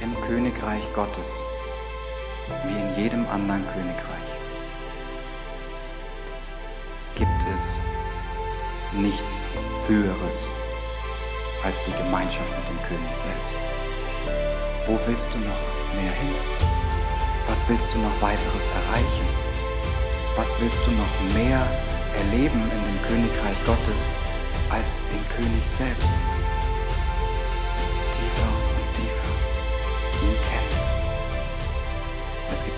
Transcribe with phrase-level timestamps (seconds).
[0.00, 1.42] im Königreich Gottes,
[2.66, 4.14] wie in jedem anderen Königreich,
[7.14, 7.82] gibt es
[8.92, 9.44] nichts
[9.86, 10.50] Höheres
[11.64, 13.56] als die Gemeinschaft mit dem König selbst.
[14.86, 16.34] Wo willst du noch mehr hin?
[17.48, 19.28] Was willst du noch weiteres erreichen?
[20.36, 21.66] Was willst du noch mehr
[22.18, 24.12] erleben in dem Königreich Gottes
[24.70, 26.33] als den König selbst?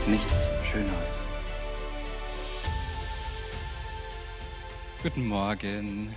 [0.07, 1.23] Nichts Schöneres.
[5.03, 6.15] Guten Morgen.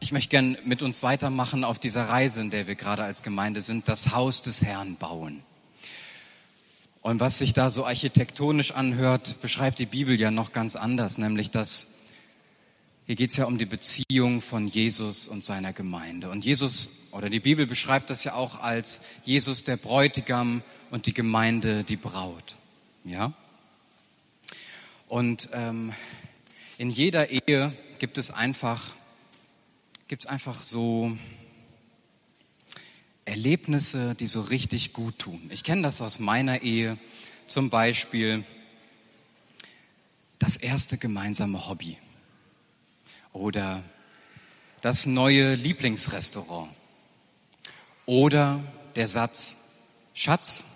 [0.00, 3.60] Ich möchte gern mit uns weitermachen auf dieser Reise, in der wir gerade als Gemeinde
[3.60, 5.42] sind, das Haus des Herrn bauen.
[7.02, 11.50] Und was sich da so architektonisch anhört, beschreibt die Bibel ja noch ganz anders, nämlich
[11.50, 11.97] dass
[13.08, 16.28] hier geht es ja um die Beziehung von Jesus und seiner Gemeinde.
[16.28, 21.14] Und Jesus oder die Bibel beschreibt das ja auch als Jesus der Bräutigam und die
[21.14, 22.56] Gemeinde die Braut.
[23.04, 23.32] Ja.
[25.06, 25.94] Und ähm,
[26.76, 28.92] in jeder Ehe gibt es einfach
[30.08, 31.16] gibt es einfach so
[33.24, 35.40] Erlebnisse, die so richtig gut tun.
[35.48, 36.98] Ich kenne das aus meiner Ehe,
[37.46, 38.44] zum Beispiel
[40.38, 41.96] das erste gemeinsame Hobby
[43.38, 43.82] oder
[44.80, 46.70] das neue Lieblingsrestaurant
[48.06, 48.62] oder
[48.96, 49.56] der Satz,
[50.14, 50.66] Schatz,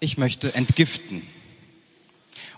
[0.00, 1.22] ich möchte entgiften.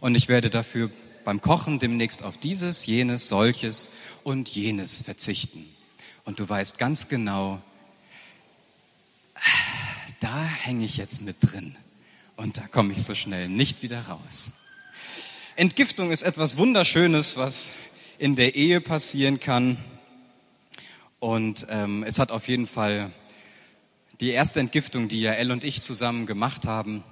[0.01, 0.91] Und ich werde dafür
[1.25, 3.91] beim Kochen demnächst auf dieses, jenes, solches
[4.25, 5.69] und jenes verzichten.
[6.25, 7.61] Und du weißt ganz genau,
[10.21, 11.77] da hänge ich jetzt mit drin.
[12.37, 14.51] Und da komme ich so schnell nicht wieder raus.
[15.57, 17.73] Entgiftung ist etwas Wunderschönes, was
[18.21, 19.79] in der Ehe passieren kann.
[21.21, 23.11] Und ähm, es hat auf jeden Fall
[24.21, 27.03] die erste Entgiftung, die ja Elle und ich zusammen gemacht haben,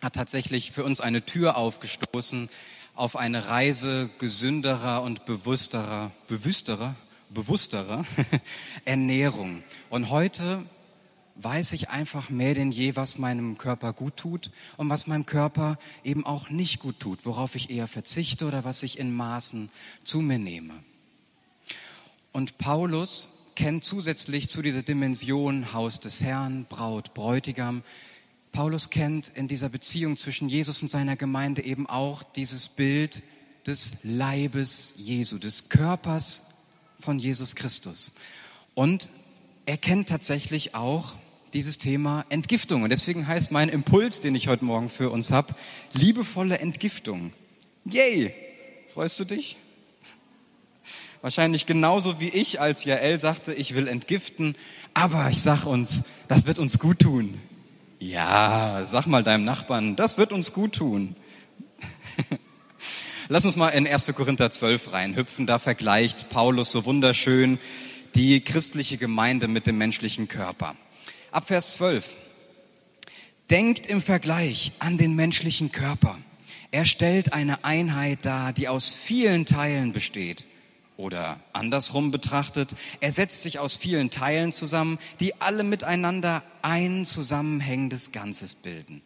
[0.00, 2.48] hat tatsächlich für uns eine Tür aufgestoßen
[2.94, 6.94] auf eine Reise gesünderer und bewussterer, bewussterer
[7.30, 8.04] bewussterer
[8.84, 9.64] Ernährung.
[9.90, 10.62] Und heute
[11.36, 15.78] weiß ich einfach mehr denn je, was meinem Körper gut tut und was meinem Körper
[16.04, 19.68] eben auch nicht gut tut, worauf ich eher verzichte oder was ich in Maßen
[20.04, 20.74] zu mir nehme.
[22.32, 27.82] Und Paulus kennt zusätzlich zu dieser Dimension Haus des Herrn, Braut, Bräutigam,
[28.54, 33.22] Paulus kennt in dieser Beziehung zwischen Jesus und seiner Gemeinde eben auch dieses Bild
[33.66, 36.44] des Leibes Jesu, des Körpers
[37.00, 38.12] von Jesus Christus.
[38.74, 39.10] Und
[39.66, 41.16] er kennt tatsächlich auch
[41.54, 42.82] dieses Thema Entgiftung.
[42.82, 45.54] Und deswegen heißt mein Impuls, den ich heute Morgen für uns habe,
[45.92, 47.32] liebevolle Entgiftung.
[47.84, 48.34] Yay!
[48.92, 49.56] Freust du dich?
[51.22, 54.56] Wahrscheinlich genauso wie ich, als Jael sagte, ich will entgiften.
[54.92, 57.40] Aber ich sag uns, das wird uns gut tun.
[57.98, 61.16] Ja, sag mal deinem Nachbarn, das wird uns gut tun.
[63.28, 64.12] Lass uns mal in 1.
[64.14, 65.46] Korinther 12 reinhüpfen.
[65.46, 67.58] Da vergleicht Paulus so wunderschön
[68.14, 70.76] die christliche Gemeinde mit dem menschlichen Körper.
[71.34, 72.16] Ab Vers 12.
[73.50, 76.16] Denkt im Vergleich an den menschlichen Körper.
[76.70, 80.44] Er stellt eine Einheit dar, die aus vielen Teilen besteht.
[80.96, 88.12] Oder andersrum betrachtet, er setzt sich aus vielen Teilen zusammen, die alle miteinander ein zusammenhängendes
[88.12, 89.02] Ganzes bilden.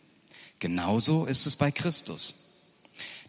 [0.59, 2.35] Genauso ist es bei Christus.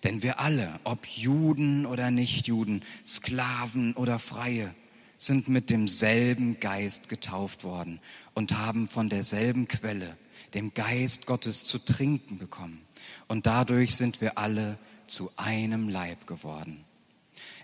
[0.03, 4.75] Denn wir alle, ob Juden oder Nichtjuden, Sklaven oder Freie,
[5.19, 7.99] sind mit demselben Geist getauft worden
[8.33, 10.17] und haben von derselben Quelle,
[10.53, 12.81] dem Geist Gottes, zu trinken bekommen.
[13.27, 16.85] Und dadurch sind wir alle zu einem Leib geworden.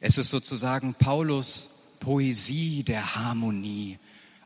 [0.02, 1.70] Es ist sozusagen Paulus
[2.02, 3.98] Poesie der Harmonie.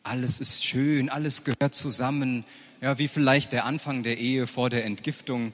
[0.03, 2.45] Alles ist schön, alles gehört zusammen.
[2.79, 5.51] Ja, wie vielleicht der Anfang der Ehe vor der Entgiftung.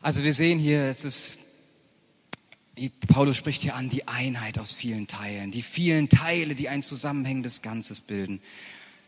[0.00, 1.38] Also wir sehen hier, es ist,
[3.08, 7.62] Paulus spricht hier an, die Einheit aus vielen Teilen, die vielen Teile, die ein zusammenhängendes
[7.62, 8.40] Ganzes bilden.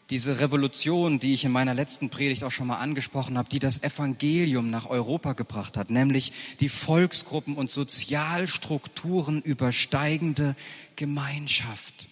[0.09, 3.83] Diese Revolution, die ich in meiner letzten Predigt auch schon mal angesprochen habe, die das
[3.83, 10.57] Evangelium nach Europa gebracht hat, nämlich die Volksgruppen und Sozialstrukturen übersteigende
[10.97, 12.09] Gemeinschaft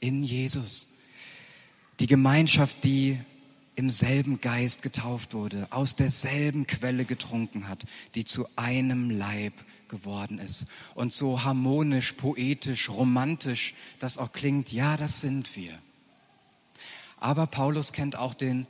[0.00, 0.86] in Jesus.
[2.00, 3.20] Die Gemeinschaft, die
[3.76, 7.84] im selben Geist getauft wurde, aus derselben Quelle getrunken hat,
[8.14, 9.52] die zu einem Leib
[9.88, 10.66] geworden ist.
[10.94, 15.78] Und so harmonisch, poetisch, romantisch das auch klingt, ja, das sind wir.
[17.18, 18.66] Aber Paulus kennt auch den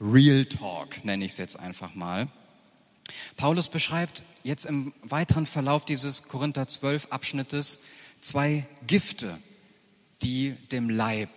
[0.00, 2.28] Real Talk, nenne ich es jetzt einfach mal.
[3.36, 7.80] Paulus beschreibt jetzt im weiteren Verlauf dieses Korinther 12 Abschnittes
[8.20, 9.38] zwei Gifte,
[10.22, 11.30] die dem Leib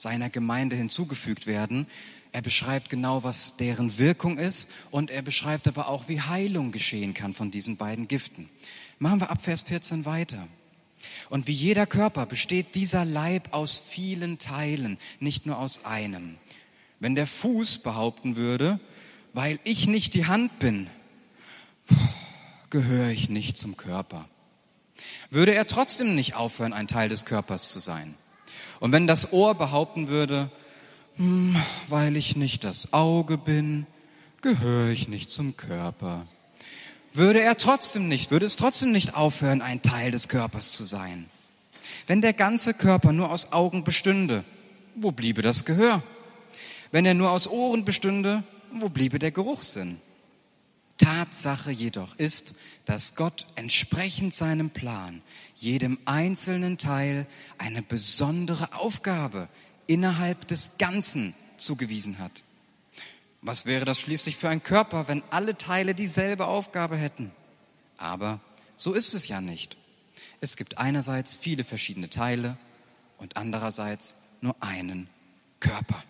[0.00, 1.86] seiner Gemeinde hinzugefügt werden.
[2.32, 7.12] Er beschreibt genau, was deren Wirkung ist und er beschreibt aber auch, wie Heilung geschehen
[7.12, 8.48] kann von diesen beiden Giften.
[8.98, 10.48] Machen wir ab Vers 14 weiter.
[11.28, 16.38] Und wie jeder Körper besteht dieser Leib aus vielen Teilen, nicht nur aus einem.
[16.98, 18.80] Wenn der Fuß behaupten würde,
[19.34, 20.88] weil ich nicht die Hand bin,
[22.70, 24.28] gehöre ich nicht zum Körper.
[25.30, 28.14] Würde er trotzdem nicht aufhören, ein Teil des Körpers zu sein.
[28.80, 30.50] Und wenn das Ohr behaupten würde,
[31.16, 31.54] hm,
[31.88, 33.86] weil ich nicht das Auge bin,
[34.40, 36.26] gehöre ich nicht zum Körper.
[37.12, 41.26] Würde er trotzdem nicht, würde es trotzdem nicht aufhören, ein Teil des Körpers zu sein.
[42.06, 44.44] Wenn der ganze Körper nur aus Augen bestünde,
[44.94, 46.02] wo bliebe das Gehör?
[46.90, 48.42] Wenn er nur aus Ohren bestünde,
[48.72, 50.00] wo bliebe der Geruchssinn?
[51.00, 52.54] Tatsache jedoch ist,
[52.84, 55.22] dass Gott entsprechend seinem Plan
[55.54, 57.26] jedem einzelnen Teil
[57.56, 59.48] eine besondere Aufgabe
[59.86, 62.42] innerhalb des Ganzen zugewiesen hat.
[63.40, 67.30] Was wäre das schließlich für ein Körper, wenn alle Teile dieselbe Aufgabe hätten?
[67.96, 68.38] Aber
[68.76, 69.78] so ist es ja nicht.
[70.42, 72.58] Es gibt einerseits viele verschiedene Teile
[73.16, 75.08] und andererseits nur einen
[75.60, 76.02] Körper.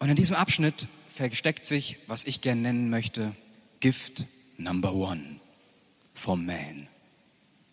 [0.00, 3.34] Und in diesem Abschnitt versteckt sich, was ich gern nennen möchte,
[3.80, 4.26] Gift
[4.56, 5.40] Number One
[6.14, 6.88] for Men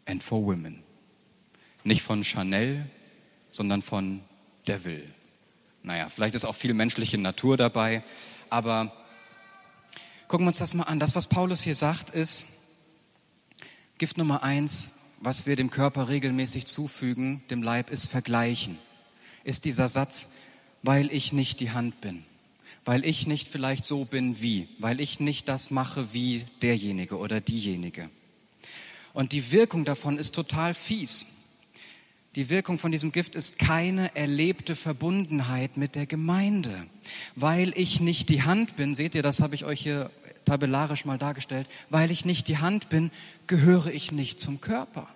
[0.05, 0.83] and for Women.
[1.83, 2.89] Nicht von Chanel,
[3.49, 4.21] sondern von
[4.67, 5.07] Devil.
[5.83, 8.03] Naja, vielleicht ist auch viel menschliche Natur dabei,
[8.49, 8.91] aber
[10.27, 10.99] gucken wir uns das mal an.
[10.99, 12.47] Das, was Paulus hier sagt, ist,
[13.97, 18.77] Gift Nummer eins, was wir dem Körper regelmäßig zufügen, dem Leib, ist Vergleichen.
[19.43, 20.31] Ist dieser Satz,
[20.83, 22.23] weil ich nicht die Hand bin,
[22.87, 27.41] weil ich nicht vielleicht so bin wie, weil ich nicht das mache wie derjenige oder
[27.41, 28.09] diejenige.
[29.11, 31.27] Und die Wirkung davon ist total fies.
[32.37, 36.87] Die Wirkung von diesem Gift ist keine erlebte Verbundenheit mit der Gemeinde.
[37.35, 40.09] Weil ich nicht die Hand bin, seht ihr, das habe ich euch hier
[40.45, 43.11] tabellarisch mal dargestellt, weil ich nicht die Hand bin,
[43.47, 45.09] gehöre ich nicht zum Körper.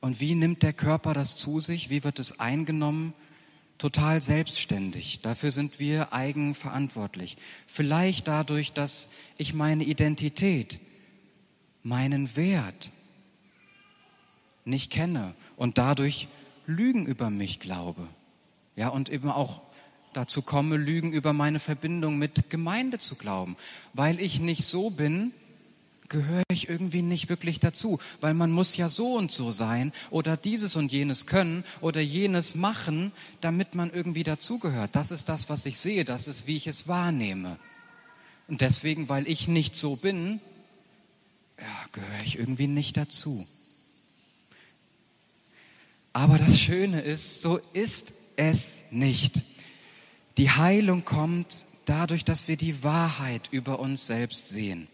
[0.00, 1.90] Und wie nimmt der Körper das zu sich?
[1.90, 3.14] Wie wird es eingenommen?
[3.78, 5.20] Total selbstständig.
[5.22, 7.36] Dafür sind wir eigenverantwortlich.
[7.66, 10.80] Vielleicht dadurch, dass ich meine Identität,
[11.82, 12.90] meinen Wert
[14.64, 16.28] nicht kenne und dadurch
[16.66, 18.08] Lügen über mich glaube.
[18.76, 19.62] Ja, und eben auch
[20.12, 23.56] dazu komme, Lügen über meine Verbindung mit Gemeinde zu glauben.
[23.94, 25.32] Weil ich nicht so bin,
[26.08, 30.36] gehöre ich irgendwie nicht wirklich dazu, weil man muss ja so und so sein oder
[30.36, 34.90] dieses und jenes können oder jenes machen, damit man irgendwie dazugehört.
[34.94, 37.58] Das ist das, was ich sehe, das ist, wie ich es wahrnehme.
[38.48, 40.40] Und deswegen, weil ich nicht so bin,
[41.58, 43.46] ja, gehöre ich irgendwie nicht dazu.
[46.12, 49.42] Aber das Schöne ist, so ist es nicht.
[50.36, 54.88] Die Heilung kommt dadurch, dass wir die Wahrheit über uns selbst sehen.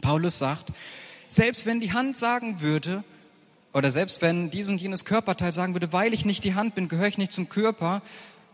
[0.00, 0.72] Paulus sagt,
[1.28, 3.04] selbst wenn die Hand sagen würde,
[3.72, 6.88] oder selbst wenn dies und jenes Körperteil sagen würde, weil ich nicht die Hand bin,
[6.88, 8.00] gehöre ich nicht zum Körper,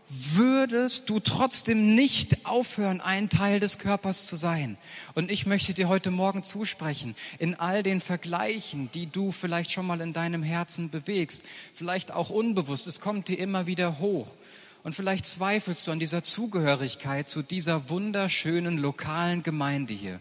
[0.09, 4.77] würdest du trotzdem nicht aufhören, ein Teil des Körpers zu sein.
[5.15, 9.87] Und ich möchte dir heute Morgen zusprechen, in all den Vergleichen, die du vielleicht schon
[9.87, 11.43] mal in deinem Herzen bewegst,
[11.73, 14.35] vielleicht auch unbewusst, es kommt dir immer wieder hoch.
[14.83, 20.19] Und vielleicht zweifelst du an dieser Zugehörigkeit zu dieser wunderschönen lokalen Gemeinde hier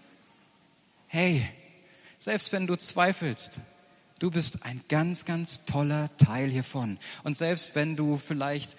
[1.12, 1.47] hey,
[2.19, 3.61] selbst wenn du zweifelst,
[4.19, 6.99] du bist ein ganz, ganz toller Teil hiervon.
[7.23, 8.78] Und selbst wenn du vielleicht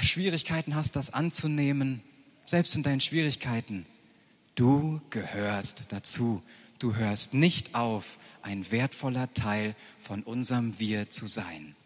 [0.00, 2.02] Schwierigkeiten hast, das anzunehmen,
[2.46, 3.84] selbst in deinen Schwierigkeiten,
[4.54, 6.42] du gehörst dazu.
[6.78, 11.76] Du hörst nicht auf, ein wertvoller Teil von unserem Wir zu sein.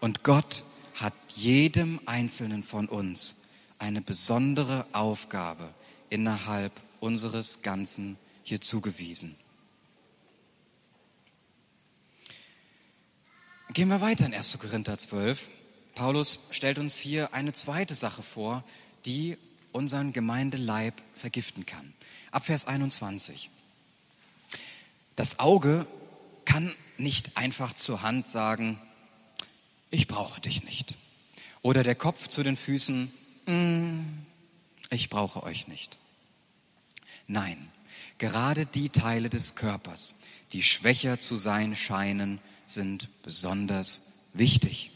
[0.00, 3.43] Und Gott hat jedem Einzelnen von uns
[3.78, 5.72] eine besondere Aufgabe
[6.10, 9.36] innerhalb unseres Ganzen hier zugewiesen.
[13.72, 14.58] Gehen wir weiter in 1.
[14.58, 15.50] Korinther 12.
[15.94, 18.62] Paulus stellt uns hier eine zweite Sache vor,
[19.04, 19.36] die
[19.72, 21.92] unseren Gemeindeleib vergiften kann.
[22.30, 23.50] Ab Vers 21.
[25.16, 25.86] Das Auge
[26.44, 28.78] kann nicht einfach zur Hand sagen,
[29.90, 30.96] ich brauche dich nicht.
[31.62, 33.12] Oder der Kopf zu den Füßen,
[33.46, 35.98] ich brauche euch nicht.
[37.26, 37.56] Nein,
[38.18, 40.14] gerade die Teile des Körpers,
[40.52, 44.90] die schwächer zu sein scheinen, sind besonders wichtig.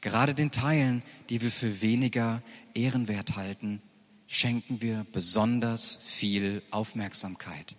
[0.00, 2.42] Gerade den Teilen, die wir für weniger
[2.74, 3.82] ehrenwert halten,
[4.26, 7.74] schenken wir besonders viel Aufmerksamkeit.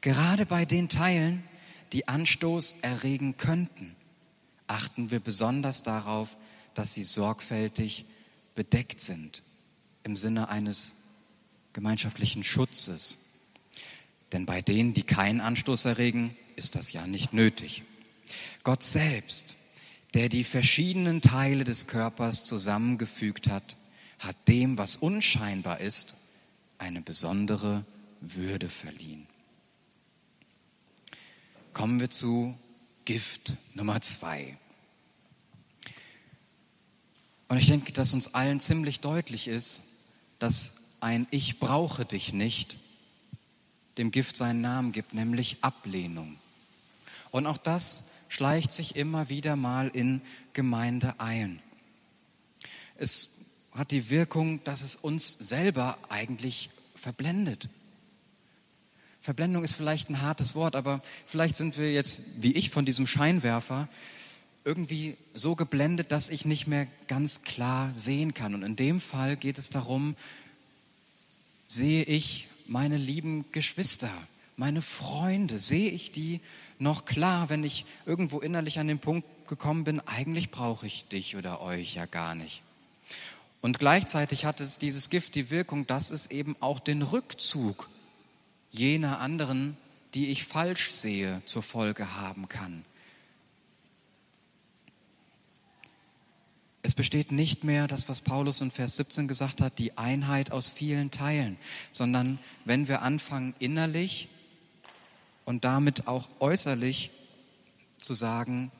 [0.00, 1.44] Gerade bei den Teilen,
[1.92, 3.94] die Anstoß erregen könnten,
[4.66, 6.36] achten wir besonders darauf,
[6.74, 8.06] dass sie sorgfältig
[8.54, 9.42] bedeckt sind
[10.04, 10.96] im Sinne eines
[11.72, 13.18] gemeinschaftlichen Schutzes.
[14.32, 17.82] Denn bei denen, die keinen Anstoß erregen, ist das ja nicht nötig.
[18.64, 19.56] Gott selbst,
[20.14, 23.76] der die verschiedenen Teile des Körpers zusammengefügt hat,
[24.18, 26.16] hat dem, was unscheinbar ist,
[26.78, 27.84] eine besondere
[28.20, 29.26] Würde verliehen.
[31.72, 32.56] Kommen wir zu
[33.04, 34.56] Gift Nummer zwei.
[37.52, 39.82] Und ich denke, dass uns allen ziemlich deutlich ist,
[40.38, 42.78] dass ein Ich brauche dich nicht
[43.98, 46.38] dem Gift seinen Namen gibt, nämlich Ablehnung.
[47.30, 50.22] Und auch das schleicht sich immer wieder mal in
[50.54, 51.60] Gemeinde ein.
[52.96, 53.28] Es
[53.74, 57.68] hat die Wirkung, dass es uns selber eigentlich verblendet.
[59.20, 63.06] Verblendung ist vielleicht ein hartes Wort, aber vielleicht sind wir jetzt, wie ich, von diesem
[63.06, 63.88] Scheinwerfer
[64.64, 68.54] irgendwie so geblendet, dass ich nicht mehr ganz klar sehen kann.
[68.54, 70.16] Und in dem Fall geht es darum,
[71.66, 74.10] sehe ich meine lieben Geschwister,
[74.56, 76.40] meine Freunde, sehe ich die
[76.78, 81.36] noch klar, wenn ich irgendwo innerlich an den Punkt gekommen bin, eigentlich brauche ich dich
[81.36, 82.62] oder euch ja gar nicht.
[83.60, 87.88] Und gleichzeitig hat es dieses Gift die Wirkung, dass es eben auch den Rückzug
[88.70, 89.76] jener anderen,
[90.14, 92.84] die ich falsch sehe, zur Folge haben kann.
[96.82, 100.68] Es besteht nicht mehr das, was Paulus in Vers 17 gesagt hat, die Einheit aus
[100.68, 101.56] vielen Teilen,
[101.92, 104.28] sondern wenn wir anfangen innerlich
[105.44, 107.10] und damit auch äußerlich
[107.98, 108.72] zu sagen,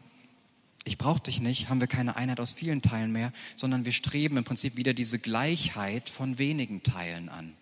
[0.84, 4.36] ich brauche dich nicht, haben wir keine Einheit aus vielen Teilen mehr, sondern wir streben
[4.36, 7.54] im Prinzip wieder diese Gleichheit von wenigen Teilen an.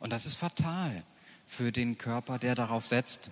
[0.00, 1.02] Und das ist fatal
[1.46, 3.30] für den Körper, der darauf setzt,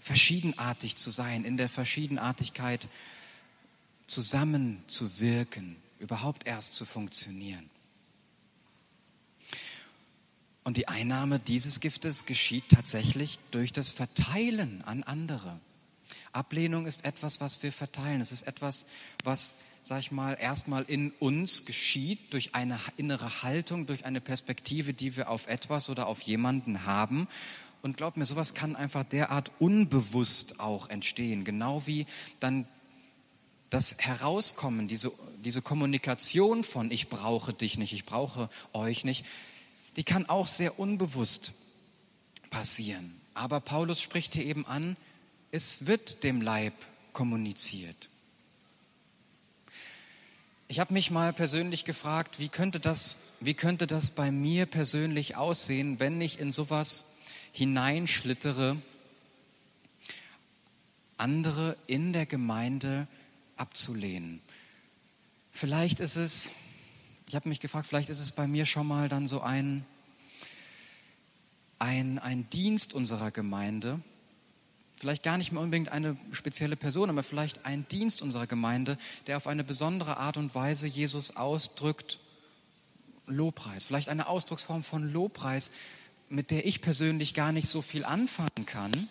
[0.00, 2.88] verschiedenartig zu sein, in der Verschiedenartigkeit
[4.10, 7.70] zusammenzuwirken, überhaupt erst zu funktionieren.
[10.64, 15.58] Und die Einnahme dieses Giftes geschieht tatsächlich durch das Verteilen an andere.
[16.32, 18.20] Ablehnung ist etwas, was wir verteilen.
[18.20, 18.84] Es ist etwas,
[19.24, 24.92] was, sag ich mal, erstmal in uns geschieht durch eine innere Haltung, durch eine Perspektive,
[24.92, 27.26] die wir auf etwas oder auf jemanden haben.
[27.82, 31.44] Und glaub mir, sowas kann einfach derart unbewusst auch entstehen.
[31.44, 32.06] Genau wie
[32.38, 32.66] dann
[33.70, 35.12] das Herauskommen, diese,
[35.44, 39.24] diese Kommunikation von ich brauche dich nicht, ich brauche euch nicht,
[39.96, 41.52] die kann auch sehr unbewusst
[42.50, 43.18] passieren.
[43.34, 44.96] Aber Paulus spricht hier eben an,
[45.52, 46.74] es wird dem Leib
[47.12, 48.08] kommuniziert.
[50.68, 55.36] Ich habe mich mal persönlich gefragt, wie könnte, das, wie könnte das bei mir persönlich
[55.36, 57.04] aussehen, wenn ich in sowas
[57.52, 58.76] hineinschlittere,
[61.16, 63.08] andere in der Gemeinde
[63.60, 64.40] abzulehnen.
[65.52, 66.50] Vielleicht ist es,
[67.28, 69.84] ich habe mich gefragt, vielleicht ist es bei mir schon mal dann so ein,
[71.78, 74.00] ein, ein Dienst unserer Gemeinde,
[74.96, 79.36] vielleicht gar nicht mehr unbedingt eine spezielle Person, aber vielleicht ein Dienst unserer Gemeinde, der
[79.36, 82.18] auf eine besondere Art und Weise Jesus ausdrückt,
[83.26, 85.70] Lobpreis, vielleicht eine Ausdrucksform von Lobpreis,
[86.28, 89.08] mit der ich persönlich gar nicht so viel anfangen kann,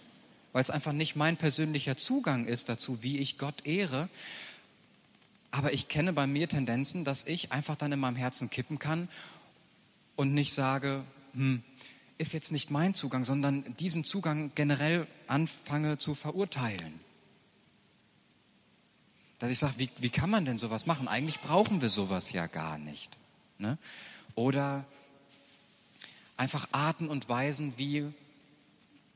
[0.53, 4.09] weil es einfach nicht mein persönlicher Zugang ist dazu, wie ich Gott ehre.
[5.51, 9.09] Aber ich kenne bei mir Tendenzen, dass ich einfach dann in meinem Herzen kippen kann
[10.15, 11.03] und nicht sage,
[11.33, 11.63] hm,
[12.17, 16.99] ist jetzt nicht mein Zugang, sondern diesen Zugang generell anfange zu verurteilen.
[19.39, 21.07] Dass ich sage, wie, wie kann man denn sowas machen?
[21.07, 23.17] Eigentlich brauchen wir sowas ja gar nicht.
[23.57, 23.77] Ne?
[24.35, 24.83] Oder
[26.35, 28.05] einfach Arten und Weisen, wie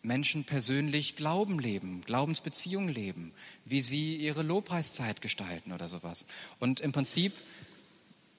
[0.03, 3.31] Menschen persönlich Glauben leben, Glaubensbeziehungen leben,
[3.65, 6.25] wie sie ihre Lobpreiszeit gestalten oder sowas.
[6.59, 7.33] Und im Prinzip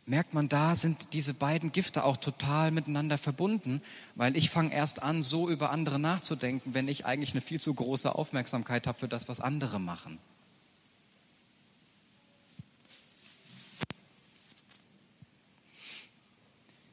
[0.07, 3.81] merkt man, da sind diese beiden Gifte auch total miteinander verbunden,
[4.15, 7.73] weil ich fange erst an, so über andere nachzudenken, wenn ich eigentlich eine viel zu
[7.73, 10.19] große Aufmerksamkeit habe für das, was andere machen.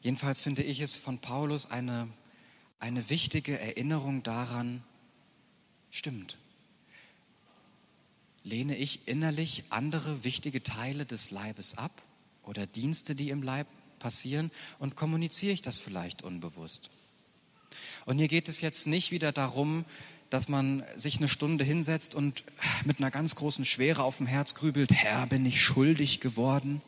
[0.01, 2.08] Jedenfalls finde ich es von Paulus eine
[2.81, 4.83] eine wichtige Erinnerung daran,
[5.91, 6.39] stimmt.
[8.43, 12.01] Lehne ich innerlich andere wichtige Teile des Leibes ab
[12.43, 13.67] oder Dienste, die im Leib
[14.00, 16.89] passieren und kommuniziere ich das vielleicht unbewusst?
[18.05, 19.85] Und hier geht es jetzt nicht wieder darum,
[20.31, 22.43] dass man sich eine Stunde hinsetzt und
[22.83, 26.81] mit einer ganz großen Schwere auf dem Herz grübelt, Herr, bin ich schuldig geworden?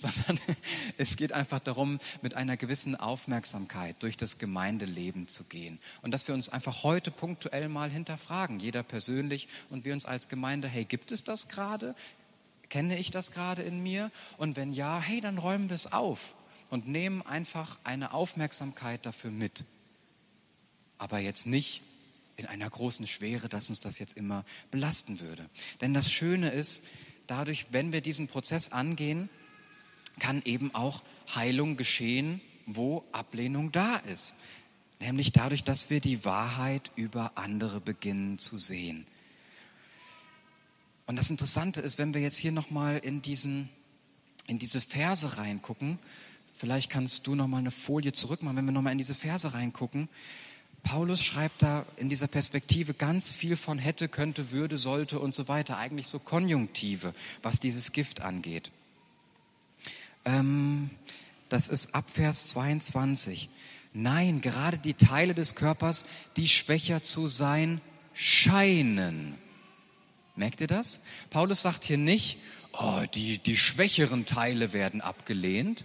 [0.26, 0.40] sondern
[0.96, 5.78] es geht einfach darum, mit einer gewissen Aufmerksamkeit durch das Gemeindeleben zu gehen.
[6.02, 10.28] Und dass wir uns einfach heute punktuell mal hinterfragen, jeder persönlich und wir uns als
[10.28, 11.94] Gemeinde, hey, gibt es das gerade?
[12.70, 14.10] Kenne ich das gerade in mir?
[14.38, 16.34] Und wenn ja, hey, dann räumen wir es auf
[16.70, 19.64] und nehmen einfach eine Aufmerksamkeit dafür mit.
[20.96, 21.82] Aber jetzt nicht
[22.36, 25.44] in einer großen Schwere, dass uns das jetzt immer belasten würde.
[25.82, 26.82] Denn das Schöne ist,
[27.26, 29.28] dadurch, wenn wir diesen Prozess angehen,
[30.18, 31.02] kann eben auch
[31.34, 34.34] Heilung geschehen, wo Ablehnung da ist.
[35.00, 39.06] Nämlich dadurch, dass wir die Wahrheit über andere beginnen zu sehen.
[41.06, 43.22] Und das Interessante ist, wenn wir jetzt hier nochmal in,
[44.46, 45.98] in diese Verse reingucken,
[46.54, 50.08] vielleicht kannst du nochmal eine Folie zurückmachen, wenn wir nochmal in diese Verse reingucken,
[50.82, 55.48] Paulus schreibt da in dieser Perspektive ganz viel von hätte, könnte, würde, sollte und so
[55.48, 58.70] weiter, eigentlich so Konjunktive, was dieses Gift angeht.
[60.24, 60.90] Ähm,
[61.48, 63.48] das ist ab Vers 22.
[63.92, 66.04] Nein, gerade die Teile des Körpers,
[66.36, 67.80] die schwächer zu sein
[68.14, 69.36] scheinen.
[70.36, 71.00] Merkt ihr das?
[71.30, 72.38] Paulus sagt hier nicht,
[72.72, 75.84] oh, die, die schwächeren Teile werden abgelehnt.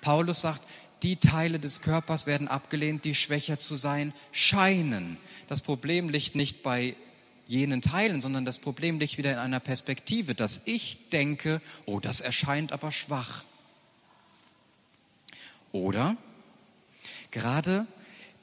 [0.00, 0.62] Paulus sagt,
[1.02, 5.16] die Teile des Körpers werden abgelehnt, die schwächer zu sein scheinen.
[5.48, 6.94] Das Problem liegt nicht bei
[7.48, 12.20] jenen Teilen, sondern das Problem liegt wieder in einer Perspektive, dass ich denke, oh, das
[12.20, 13.44] erscheint aber schwach.
[15.72, 16.16] Oder
[17.30, 17.86] gerade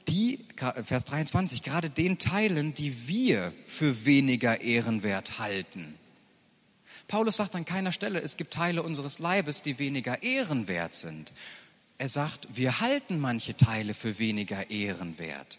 [0.08, 0.40] die,
[0.84, 5.94] Vers 23, gerade den Teilen, die wir für weniger ehrenwert halten.
[7.08, 11.32] Paulus sagt an keiner Stelle, es gibt Teile unseres Leibes, die weniger ehrenwert sind.
[11.98, 15.58] Er sagt, wir halten manche Teile für weniger ehrenwert.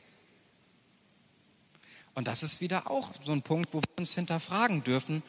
[2.16, 5.24] Und das ist wieder auch so ein Punkt, wo wir uns hinterfragen dürfen,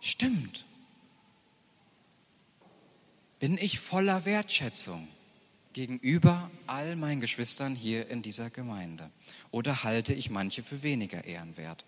[0.00, 0.64] stimmt,
[3.38, 5.08] bin ich voller Wertschätzung
[5.72, 9.10] gegenüber all meinen Geschwistern hier in dieser Gemeinde?
[9.50, 11.84] Oder halte ich manche für weniger ehrenwert?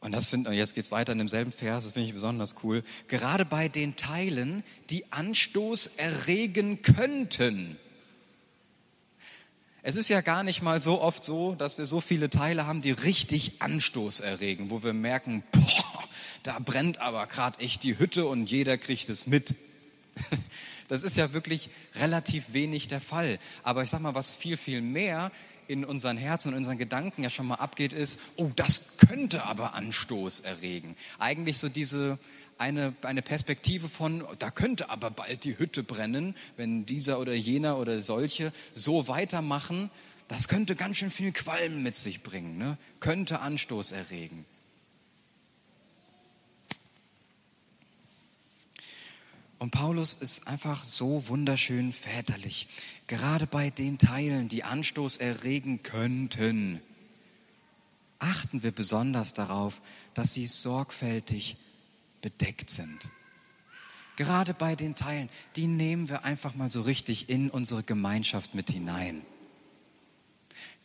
[0.00, 2.84] Und das finde, jetzt geht's weiter in demselben Vers, das finde ich besonders cool.
[3.08, 7.76] Gerade bei den Teilen, die Anstoß erregen könnten.
[9.82, 12.80] Es ist ja gar nicht mal so oft so, dass wir so viele Teile haben,
[12.80, 16.04] die richtig Anstoß erregen, wo wir merken, boah,
[16.42, 19.54] da brennt aber gerade echt die Hütte und jeder kriegt es mit.
[20.88, 23.38] Das ist ja wirklich relativ wenig der Fall.
[23.62, 25.30] Aber ich sag mal, was viel, viel mehr
[25.66, 29.74] in unseren Herzen und unseren Gedanken ja schon mal abgeht, ist, oh, das könnte aber
[29.74, 30.96] Anstoß erregen.
[31.18, 32.18] Eigentlich so diese
[32.56, 37.76] eine, eine Perspektive von, da könnte aber bald die Hütte brennen, wenn dieser oder jener
[37.76, 39.90] oder solche so weitermachen,
[40.26, 42.76] das könnte ganz schön viel Qualm mit sich bringen, ne?
[43.00, 44.44] könnte Anstoß erregen.
[49.58, 52.68] Und Paulus ist einfach so wunderschön väterlich.
[53.08, 56.80] Gerade bei den Teilen, die Anstoß erregen könnten,
[58.20, 59.80] achten wir besonders darauf,
[60.14, 61.56] dass sie sorgfältig
[62.20, 63.08] bedeckt sind.
[64.16, 68.70] Gerade bei den Teilen, die nehmen wir einfach mal so richtig in unsere Gemeinschaft mit
[68.70, 69.22] hinein.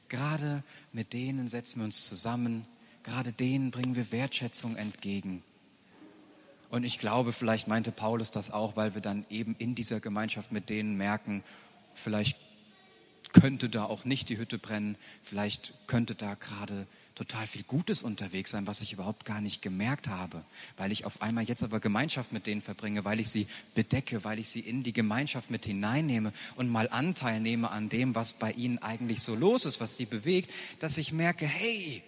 [0.10, 2.66] Gerade mit denen setzen wir uns zusammen,
[3.02, 5.44] gerade denen bringen wir Wertschätzung entgegen.
[6.74, 10.52] Und ich glaube, vielleicht meinte Paulus das auch, weil wir dann eben in dieser Gemeinschaft
[10.52, 11.44] mit denen merken,
[11.94, 12.36] vielleicht
[13.32, 18.50] könnte da auch nicht die Hütte brennen, vielleicht könnte da gerade total viel Gutes unterwegs
[18.50, 20.42] sein, was ich überhaupt gar nicht gemerkt habe,
[20.76, 24.40] weil ich auf einmal jetzt aber Gemeinschaft mit denen verbringe, weil ich sie bedecke, weil
[24.40, 28.52] ich sie in die Gemeinschaft mit hineinnehme und mal Anteil nehme an dem, was bei
[28.52, 32.02] ihnen eigentlich so los ist, was sie bewegt, dass ich merke, hey,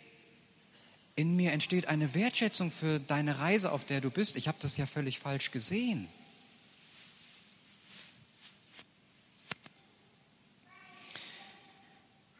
[1.15, 4.35] in mir entsteht eine Wertschätzung für deine Reise, auf der du bist.
[4.35, 6.07] Ich habe das ja völlig falsch gesehen.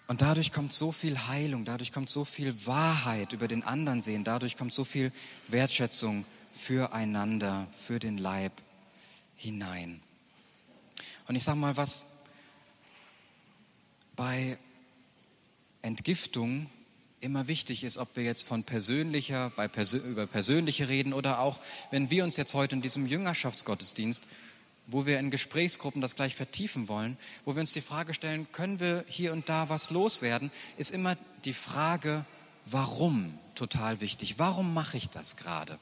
[0.08, 4.24] Und dadurch kommt so viel Heilung, dadurch kommt so viel Wahrheit über den anderen sehen,
[4.24, 5.12] dadurch kommt so viel
[5.48, 8.54] Wertschätzung füreinander, für den Leib
[9.36, 10.02] hinein.
[11.28, 12.20] Und ich sage mal, was
[14.16, 14.60] bei
[15.82, 16.70] Entgiftung
[17.22, 21.60] immer wichtig ist, ob wir jetzt von persönlicher, bei Persö über persönliche reden oder auch,
[21.92, 24.24] wenn wir uns jetzt heute in diesem Jüngerschaftsgottesdienst,
[24.88, 28.80] wo wir in Gesprächsgruppen das gleich vertiefen wollen, wo wir uns die Frage stellen, können
[28.80, 32.26] wir hier und da was loswerden, ist immer die Frage,
[32.66, 34.38] warum total wichtig.
[34.38, 35.80] Warum mache ich das gerade?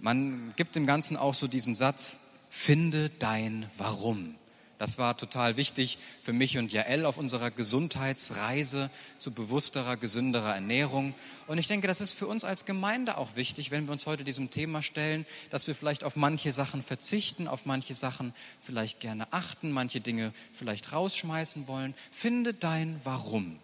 [0.00, 4.36] Man gibt dem Ganzen auch so diesen Satz, finde dein Warum.
[4.78, 11.14] Das war total wichtig für mich und Jael auf unserer Gesundheitsreise zu bewussterer, gesünderer Ernährung.
[11.48, 14.22] Und ich denke, das ist für uns als Gemeinde auch wichtig, wenn wir uns heute
[14.22, 19.26] diesem Thema stellen, dass wir vielleicht auf manche Sachen verzichten, auf manche Sachen vielleicht gerne
[19.32, 21.92] achten, manche Dinge vielleicht rausschmeißen wollen.
[22.12, 23.58] Finde dein Warum.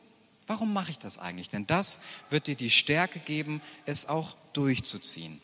[0.49, 1.49] Warum mache ich das eigentlich?
[1.49, 5.41] Denn das wird dir die Stärke geben, es auch durchzuziehen.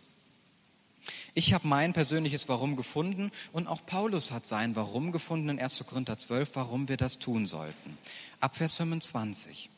[1.35, 5.85] Ich habe mein persönliches Warum gefunden und auch Paulus hat sein Warum gefunden in 1.
[5.87, 7.99] Korinther 12, warum wir das tun sollten.
[8.41, 9.71] Ab Vers 25.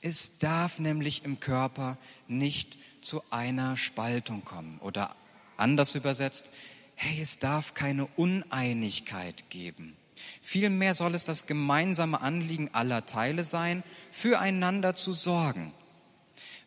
[0.00, 5.14] Es darf nämlich im Körper nicht zu einer Spaltung kommen oder
[5.56, 6.50] anders übersetzt,
[6.94, 9.96] hey, es darf keine Uneinigkeit geben.
[10.42, 15.72] Vielmehr soll es das gemeinsame Anliegen aller Teile sein, füreinander zu sorgen.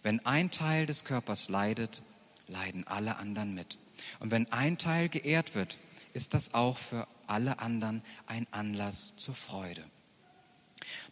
[0.04, 2.02] Wenn ein Teil des Körpers leidet,
[2.48, 3.78] leiden alle anderen mit.
[4.20, 5.78] Und wenn ein Teil geehrt wird,
[6.14, 9.84] ist das auch für alle anderen ein Anlass zur Freude.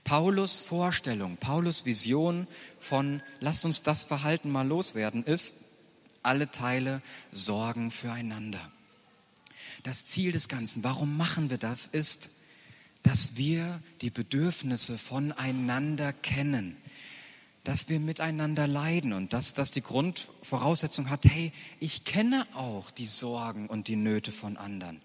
[0.03, 2.47] Paulus Vorstellung, Paulus Vision
[2.79, 5.53] von lasst uns das Verhalten mal loswerden ist,
[6.23, 8.59] alle Teile sorgen füreinander.
[9.83, 12.31] Das Ziel des Ganzen, warum machen wir das, ist,
[13.03, 16.75] dass wir die Bedürfnisse voneinander kennen,
[17.63, 23.05] dass wir miteinander leiden und dass das die Grundvoraussetzung hat, hey, ich kenne auch die
[23.05, 25.01] Sorgen und die Nöte von anderen.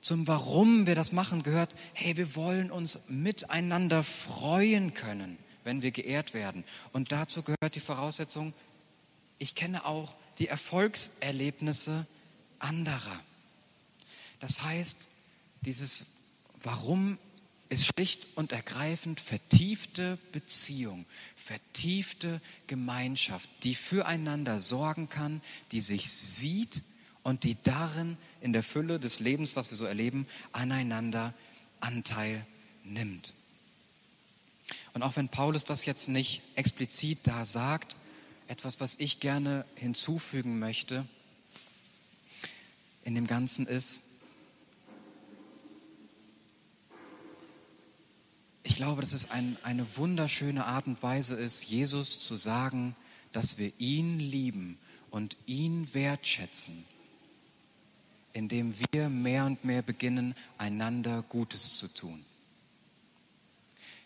[0.00, 5.92] Zum Warum wir das machen gehört, hey, wir wollen uns miteinander freuen können, wenn wir
[5.92, 6.62] geehrt werden.
[6.92, 8.52] Und dazu gehört die Voraussetzung,
[9.38, 12.06] ich kenne auch die Erfolgserlebnisse
[12.58, 13.20] anderer.
[14.40, 15.08] Das heißt,
[15.62, 16.06] dieses
[16.62, 17.18] Warum
[17.68, 25.40] ist schlicht und ergreifend vertiefte Beziehung, vertiefte Gemeinschaft, die füreinander sorgen kann,
[25.72, 26.82] die sich sieht
[27.22, 31.34] und die darin in der Fülle des Lebens, was wir so erleben, aneinander
[31.80, 32.46] Anteil
[32.84, 33.32] nimmt.
[34.92, 37.96] Und auch wenn Paulus das jetzt nicht explizit da sagt,
[38.46, 41.06] etwas, was ich gerne hinzufügen möchte
[43.04, 44.02] in dem Ganzen ist,
[48.74, 52.96] ich glaube, dass es ein, eine wunderschöne Art und Weise ist, Jesus zu sagen,
[53.30, 54.78] dass wir ihn lieben
[55.12, 56.84] und ihn wertschätzen,
[58.32, 62.24] indem wir mehr und mehr beginnen, einander Gutes zu tun.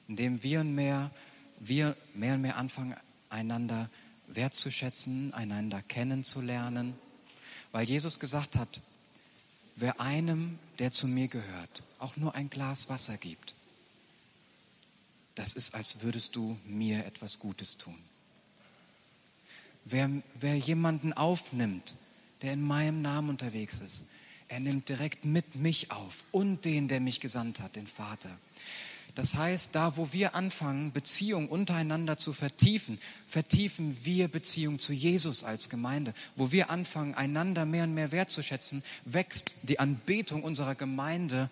[0.06, 1.12] Indem wir, mehr,
[1.60, 2.94] wir mehr und mehr anfangen,
[3.30, 3.88] einander
[4.26, 6.92] wertzuschätzen, einander kennenzulernen,
[7.72, 8.82] weil Jesus gesagt hat,
[9.76, 13.54] wer einem, der zu mir gehört, auch nur ein Glas Wasser gibt,
[15.38, 17.96] das ist, als würdest du mir etwas Gutes tun.
[19.84, 21.94] Wer, wer jemanden aufnimmt,
[22.42, 24.04] der in meinem Namen unterwegs ist,
[24.48, 28.30] er nimmt direkt mit mich auf und den, der mich gesandt hat, den Vater.
[29.14, 35.44] Das heißt, da wo wir anfangen, Beziehung untereinander zu vertiefen, vertiefen wir Beziehung zu Jesus
[35.44, 36.14] als Gemeinde.
[36.36, 41.50] Wo wir anfangen, einander mehr und mehr wertzuschätzen, wächst die Anbetung unserer Gemeinde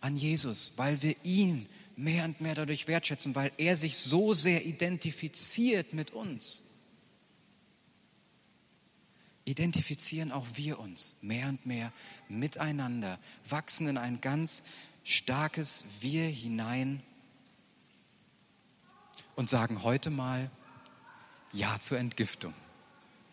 [0.00, 4.64] an Jesus, weil wir ihn mehr und mehr dadurch wertschätzen, weil er sich so sehr
[4.66, 6.62] identifiziert mit uns.
[9.44, 11.92] Identifizieren auch wir uns mehr und mehr
[12.28, 14.62] miteinander, wachsen in ein ganz
[15.04, 17.02] starkes Wir hinein
[19.34, 20.50] und sagen heute mal
[21.52, 22.54] Ja zur Entgiftung.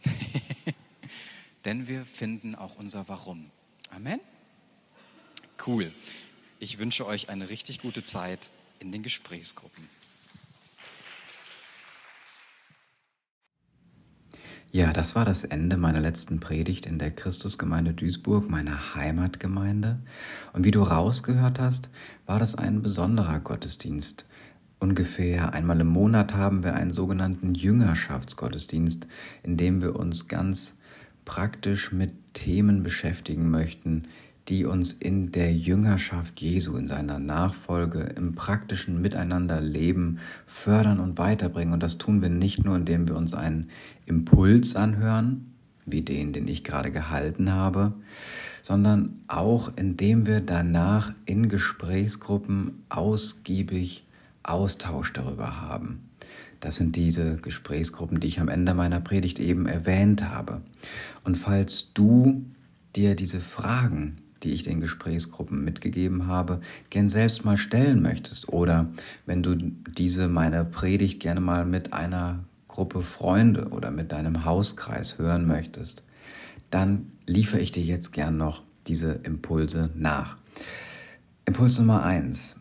[1.66, 3.52] Denn wir finden auch unser Warum.
[3.92, 4.20] Amen.
[5.66, 5.94] Cool.
[6.62, 9.86] Ich wünsche euch eine richtig gute Zeit in den Gesprächsgruppen.
[14.72, 20.00] Ja, das war das Ende meiner letzten Predigt in der Christusgemeinde Duisburg, meiner Heimatgemeinde.
[20.52, 21.90] Und wie du rausgehört hast,
[22.26, 24.26] war das ein besonderer Gottesdienst.
[24.80, 29.08] Ungefähr einmal im Monat haben wir einen sogenannten Jüngerschaftsgottesdienst,
[29.44, 30.76] in dem wir uns ganz
[31.24, 34.08] praktisch mit Themen beschäftigen möchten,
[34.50, 41.74] die uns in der Jüngerschaft Jesu, in seiner Nachfolge, im praktischen Miteinanderleben fördern und weiterbringen.
[41.74, 43.70] Und das tun wir nicht nur, indem wir uns einen
[44.08, 45.54] Impuls anhören,
[45.86, 47.94] wie den, den ich gerade gehalten habe,
[48.64, 54.06] sondern auch indem wir danach in Gesprächsgruppen ausgiebig
[54.42, 56.10] Austausch darüber haben.
[56.60, 60.62] Das sind diese Gesprächsgruppen, die ich am Ende meiner Predigt eben erwähnt habe.
[61.24, 62.46] Und falls du
[62.96, 68.50] dir diese Fragen die ich den Gesprächsgruppen mitgegeben habe, gern selbst mal stellen möchtest.
[68.50, 68.88] Oder
[69.26, 75.18] wenn du diese meine Predigt gerne mal mit einer Gruppe Freunde oder mit deinem Hauskreis
[75.18, 76.04] hören möchtest,
[76.70, 80.38] dann liefere ich dir jetzt gern noch diese Impulse nach.
[81.46, 82.58] Impuls Nummer 1.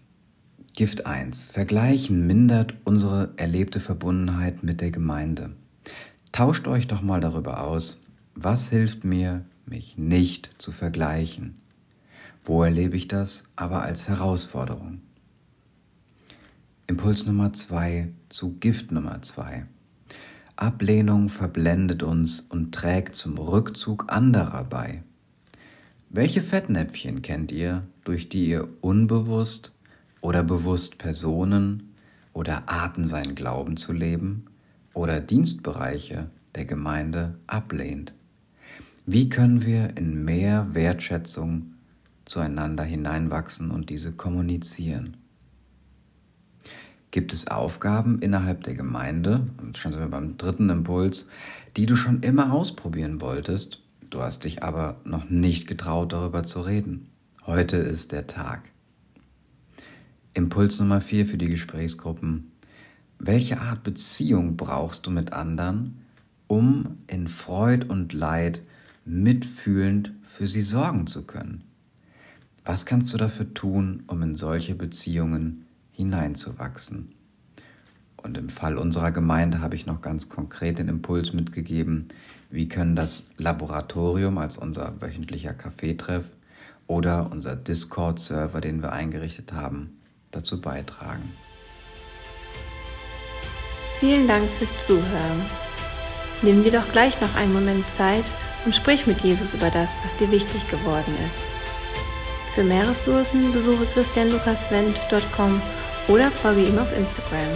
[0.76, 1.48] Gift 1.
[1.48, 5.50] Vergleichen mindert unsere erlebte Verbundenheit mit der Gemeinde.
[6.32, 11.60] Tauscht euch doch mal darüber aus, was hilft mir, mich nicht zu vergleichen.
[12.48, 15.02] Wo erlebe ich das aber als Herausforderung?
[16.86, 19.66] Impuls Nummer 2 zu Gift Nummer 2.
[20.56, 25.02] Ablehnung verblendet uns und trägt zum Rückzug anderer bei.
[26.08, 29.76] Welche Fettnäpfchen kennt ihr, durch die ihr unbewusst
[30.22, 31.92] oder bewusst Personen
[32.32, 34.46] oder Arten sein Glauben zu leben
[34.94, 38.14] oder Dienstbereiche der Gemeinde ablehnt?
[39.04, 41.74] Wie können wir in mehr Wertschätzung
[42.28, 45.16] zueinander hineinwachsen und diese kommunizieren?
[47.10, 51.28] Gibt es Aufgaben innerhalb der Gemeinde, und schon sind wir beim dritten Impuls,
[51.76, 56.62] die du schon immer ausprobieren wolltest Du hast dich aber noch nicht getraut, darüber zu
[56.62, 57.08] reden.
[57.44, 58.62] Heute ist der Tag.
[60.32, 62.52] Impuls Nummer vier für die Gesprächsgruppen.
[63.18, 65.98] Welche Art Beziehung brauchst du mit anderen,
[66.46, 68.62] um in Freud und Leid
[69.04, 71.64] mitfühlend für sie sorgen zu können?
[72.68, 77.14] Was kannst du dafür tun, um in solche Beziehungen hineinzuwachsen?
[78.18, 82.08] Und im Fall unserer Gemeinde habe ich noch ganz konkret den Impuls mitgegeben,
[82.50, 86.26] wie können das Laboratorium als unser wöchentlicher Kaffeetreff
[86.86, 89.98] oder unser Discord-Server, den wir eingerichtet haben,
[90.30, 91.32] dazu beitragen.
[93.98, 95.40] Vielen Dank fürs Zuhören.
[96.42, 98.30] Nimm dir doch gleich noch einen Moment Zeit
[98.66, 101.57] und sprich mit Jesus über das, was dir wichtig geworden ist.
[102.58, 105.62] Für mehr Ressourcen besuche christianlukaswendt.com
[106.08, 107.52] oder folge ihm auf Instagram.